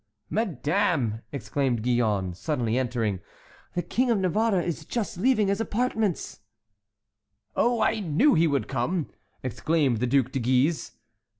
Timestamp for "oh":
7.55-7.81